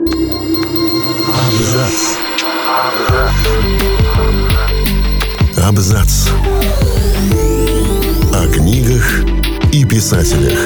[0.00, 1.98] Абзац.
[5.62, 6.28] Абзац.
[8.32, 9.24] О книгах
[9.70, 10.58] и писателях.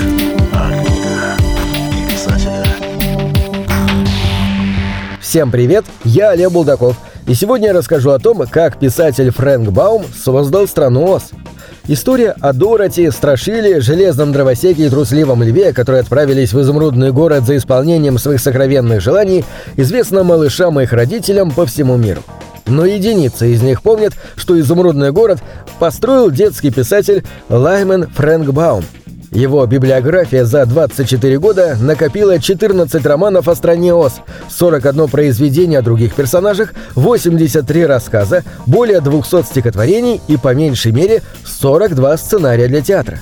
[5.20, 6.96] Всем привет, я Олег Булдаков,
[7.26, 11.32] и сегодня я расскажу о том, как писатель Фрэнк Баум создал страну Оз.
[11.86, 17.58] История о Дороти, Страшиле, Железном Дровосеке и Трусливом Льве, которые отправились в изумрудный город за
[17.58, 19.44] исполнением своих сокровенных желаний,
[19.76, 22.22] известна малышам и их родителям по всему миру.
[22.66, 25.40] Но единицы из них помнят, что изумрудный город
[25.78, 28.84] построил детский писатель Лаймен Фрэнк Баум.
[29.34, 36.14] Его библиография за 24 года накопила 14 романов о стране Оз, 41 произведение о других
[36.14, 43.18] персонажах, 83 рассказа, более 200 стихотворений и, по меньшей мере, 42 сценария для театра.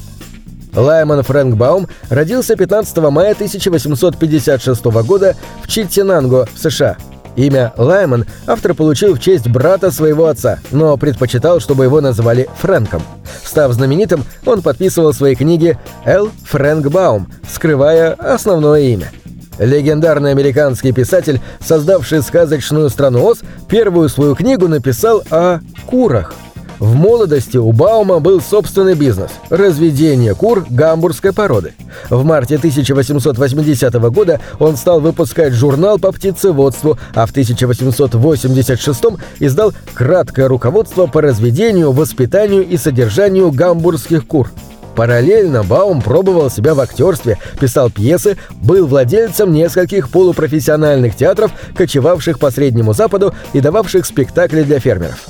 [0.74, 6.98] Лайман Фрэнк Баум родился 15 мая 1856 года в Читтинанго, в США.
[7.36, 13.02] Имя Лайман автор получил в честь брата своего отца, но предпочитал, чтобы его называли Фрэнком.
[13.44, 16.30] Став знаменитым, он подписывал свои книги «Л.
[16.44, 19.10] Фрэнк Баум», скрывая основное имя.
[19.58, 26.34] Легендарный американский писатель, создавший сказочную страну Оз, первую свою книгу написал о курах.
[26.82, 31.74] В молодости у Баума был собственный бизнес– разведение кур гамбургской породы.
[32.10, 39.04] В марте 1880 года он стал выпускать журнал по птицеводству, а в 1886
[39.38, 44.50] издал краткое руководство по разведению, воспитанию и содержанию гамбургских кур.
[44.96, 52.50] Параллельно Баум пробовал себя в актерстве, писал пьесы, был владельцем нескольких полупрофессиональных театров, кочевавших по
[52.50, 55.28] Среднему Западу и дававших спектакли для фермеров.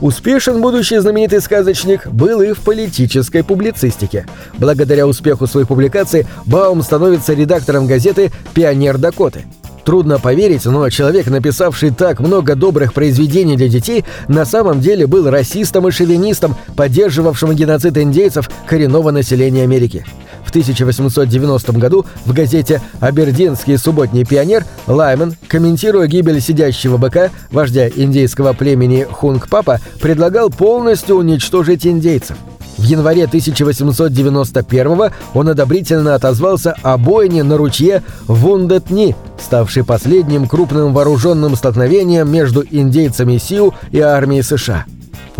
[0.00, 4.26] Успешен будущий знаменитый сказочник был и в политической публицистике.
[4.56, 9.44] Благодаря успеху своих публикаций Баум становится редактором газеты «Пионер Дакоты».
[9.84, 15.28] Трудно поверить, но человек, написавший так много добрых произведений для детей, на самом деле был
[15.28, 20.04] расистом и шовинистом, поддерживавшим геноцид индейцев коренного населения Америки.
[20.50, 28.52] В 1890 году в газете «Абердинский субботний пионер» Лаймен, комментируя гибель сидящего быка, вождя индейского
[28.52, 32.36] племени Хунг-Папа, предлагал полностью уничтожить индейцев.
[32.78, 41.54] В январе 1891 он одобрительно отозвался о бойне на ручье Вундетни, ставшей последним крупным вооруженным
[41.54, 44.84] столкновением между индейцами Сиу и армией США.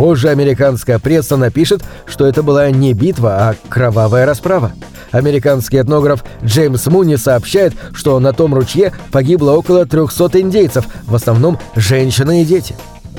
[0.01, 4.73] Позже американская пресса напишет, что это была не битва, а кровавая расправа.
[5.11, 11.59] Американский этнограф Джеймс Муни сообщает, что на том ручье погибло около 300 индейцев, в основном
[11.77, 12.75] женщины и дети.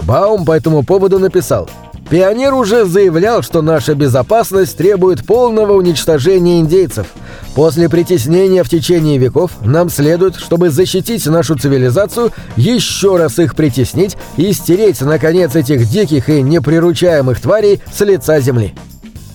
[0.07, 1.69] Баум по этому поводу написал
[2.11, 7.07] «Пионер уже заявлял, что наша безопасность требует полного уничтожения индейцев.
[7.55, 14.17] После притеснения в течение веков нам следует, чтобы защитить нашу цивилизацию, еще раз их притеснить
[14.35, 18.75] и стереть, наконец, этих диких и неприручаемых тварей с лица земли».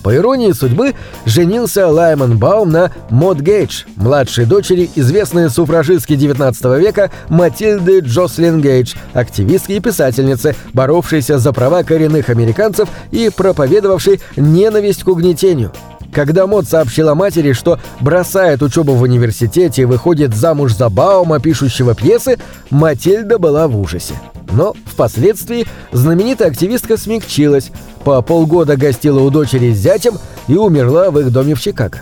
[0.07, 0.95] По иронии судьбы,
[1.25, 8.95] женился Лайман Баум на Мод Гейдж, младшей дочери известной суфражистки XIX века Матильды Джослин Гейдж,
[9.11, 15.73] активистки и писательницы, боровшейся за права коренных американцев и проповедовавшей ненависть к угнетению.
[16.13, 21.93] Когда Мод сообщила матери, что бросает учебу в университете и выходит замуж за Баума, пишущего
[21.95, 22.37] пьесы,
[22.69, 24.13] Матильда была в ужасе.
[24.51, 27.71] Но впоследствии знаменитая активистка смягчилась,
[28.03, 32.01] по полгода гостила у дочери с зятем и умерла в их доме в Чикаго.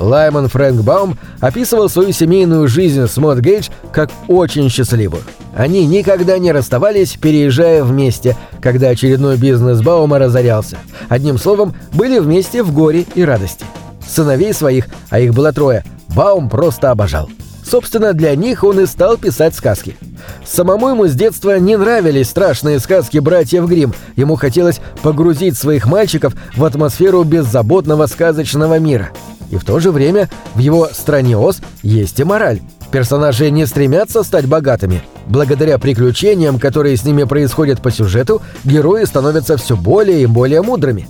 [0.00, 5.22] Лайман Фрэнк Баум описывал свою семейную жизнь с Мод Гейдж как очень счастливую.
[5.54, 10.78] Они никогда не расставались, переезжая вместе, когда очередной бизнес Баума разорялся.
[11.08, 13.64] Одним словом, были вместе в горе и радости.
[14.06, 17.28] Сыновей своих, а их было трое, Баум просто обожал.
[17.64, 19.96] Собственно, для них он и стал писать сказки.
[20.44, 23.94] Самому ему с детства не нравились страшные сказки братьев Гримм.
[24.16, 29.10] Ему хотелось погрузить своих мальчиков в атмосферу беззаботного сказочного мира.
[29.50, 32.60] И в то же время в его «Стране Оз» есть и мораль.
[32.90, 35.02] Персонажи не стремятся стать богатыми.
[35.26, 41.08] Благодаря приключениям, которые с ними происходят по сюжету, герои становятся все более и более мудрыми.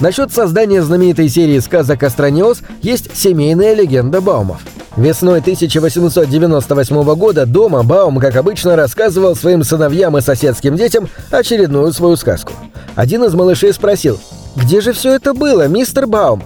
[0.00, 4.62] Насчет создания знаменитой серии сказок о стране Оз есть семейная легенда Баумов.
[4.96, 12.16] Весной 1898 года дома Баум, как обычно, рассказывал своим сыновьям и соседским детям очередную свою
[12.16, 12.52] сказку.
[12.94, 14.20] Один из малышей спросил,
[14.54, 16.42] «Где же все это было, мистер Баум?»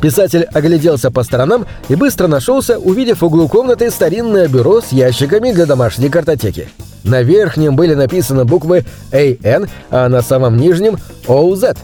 [0.00, 5.52] Писатель огляделся по сторонам и быстро нашелся, увидев в углу комнаты старинное бюро с ящиками
[5.52, 6.70] для домашней картотеки.
[7.04, 11.76] На верхнем были написаны буквы «AN», а на самом нижнем «OZ».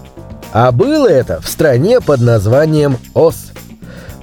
[0.52, 3.52] А было это в стране под названием Оз.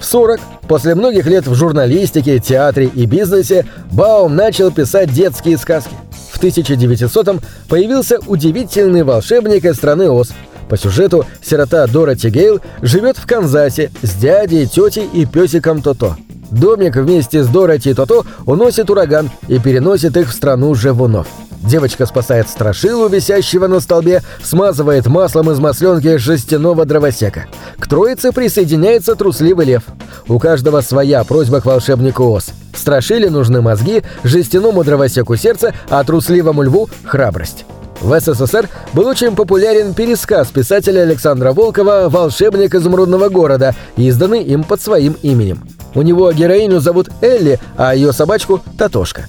[0.03, 5.95] В 40, после многих лет в журналистике, театре и бизнесе, Баум начал писать детские сказки.
[6.29, 7.39] В 1900-м
[7.69, 10.33] появился удивительный волшебник из страны Оз.
[10.67, 16.17] По сюжету сирота Дороти Гейл живет в Канзасе с дядей, тетей и песиком Тото.
[16.51, 21.27] Домик вместе с Дороти и Тото уносит ураган и переносит их в страну живунов.
[21.63, 27.45] Девочка спасает страшилу, висящего на столбе, смазывает маслом из масленки жестяного дровосека.
[27.80, 29.83] К троице присоединяется трусливый лев.
[30.27, 32.51] У каждого своя просьба к волшебнику Ос.
[32.75, 37.65] Страшиле нужны мозги, жестяному дровосеку сердце, а трусливому льву— храбрость.
[38.01, 44.81] В СССР был очень популярен пересказ писателя Александра Волкова «Волшебник изумрудного города», изданный им под
[44.81, 45.63] своим именем.
[45.95, 49.27] У него героиню зовут Элли, а ее собачку— Татошка.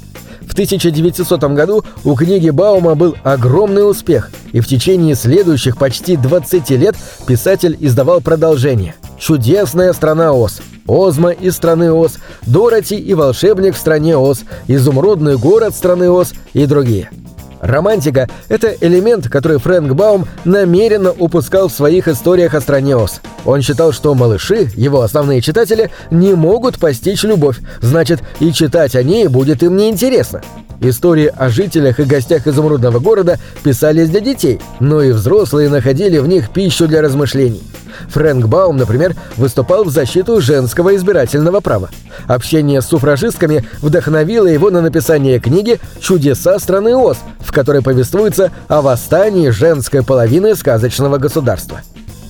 [0.54, 6.70] В 1900 году у книги Баума был огромный успех, и в течение следующих почти 20
[6.70, 6.94] лет
[7.26, 14.16] писатель издавал продолжение «Чудесная страна Оз», «Озма из страны Оз», «Дороти и волшебник в стране
[14.16, 17.10] Оз», «Изумрудный город страны Оз» и другие–
[17.64, 23.22] Романтика— это элемент, который Фрэнк Баум намеренно упускал в своих историях о стране Оз.
[23.44, 29.02] Он считал, что малыши, его основные читатели, не могут постичь любовь, значит, и читать о
[29.02, 30.40] ней будет им неинтересно.
[30.80, 36.26] Истории о жителях и гостях изумрудного города писались для детей, но и взрослые находили в
[36.26, 37.62] них пищу для размышлений.
[38.08, 41.90] Фрэнк Баум, например, выступал в защиту женского избирательного права.
[42.26, 48.82] Общение с суфражистками вдохновило его на написание книги «Чудеса страны Оз», в которой повествуется о
[48.82, 51.82] восстании женской половины сказочного государства.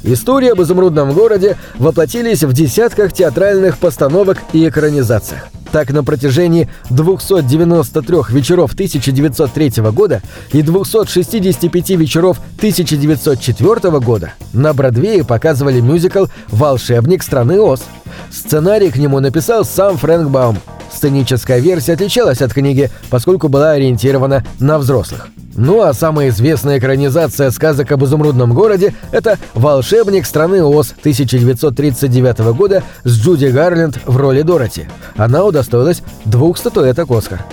[0.05, 5.49] Истории об изумрудном городе воплотились в десятках театральных постановок и экранизациях.
[5.73, 10.23] Так, на протяжении 293 вечеров 1903 года
[10.53, 17.83] и 265 вечеров 1904 года на Бродвее показывали мюзикл «Волшебник страны Оз».
[18.31, 20.59] Сценарий к нему написал сам Фрэнк Баум.
[20.93, 25.29] Сценическая версия отличалась от книги, поскольку была ориентирована на взрослых.
[25.57, 32.83] Ну а самая известная экранизация сказок об изумрудном городе– это «Волшебник страны Оз» 1939 года
[33.05, 34.89] с Джуди Гарленд в роли Дороти.
[35.17, 37.45] Она удостоилась двух статуэток «Оскар».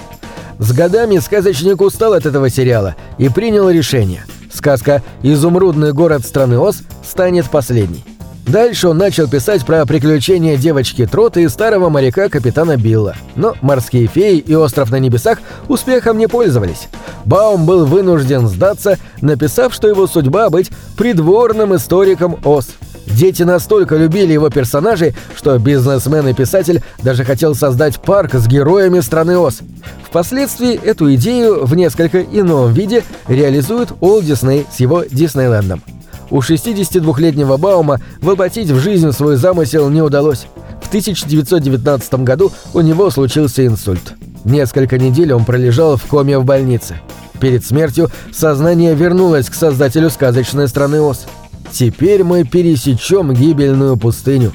[0.57, 4.25] С годами сказочник устал от этого сериала и принял решение.
[4.51, 8.03] Сказка «Изумрудный город страны Оз» станет последней.
[8.47, 13.15] Дальше он начал писать про приключения девочки Троты и старого моряка капитана Билла.
[13.35, 16.87] Но «Морские феи» и «Остров на небесах» успехом не пользовались.
[17.23, 22.69] Баум был вынужден сдаться, написав, что его судьба быть придворным историком ОС.
[23.05, 28.99] Дети настолько любили его персонажей, что бизнесмен и писатель даже хотел создать парк с героями
[28.99, 29.59] страны Оз.
[30.03, 35.81] Впоследствии эту идею в несколько ином виде реализует Олд Дисней с его Диснейлендом.
[36.31, 40.47] У 62-летнего Баума воплотить в жизнь свой замысел не удалось.
[40.81, 44.13] В 1919 году у него случился инсульт.
[44.45, 46.95] Несколько недель он пролежал в коме в больнице.
[47.39, 51.25] Перед смертью сознание вернулось к создателю сказочной страны Оз.
[51.71, 54.53] «Теперь мы пересечем гибельную пустыню».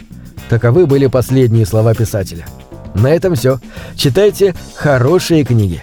[0.49, 2.47] Таковы были последние слова писателя.
[2.95, 3.61] На этом все.
[3.97, 5.83] Читайте хорошие книги.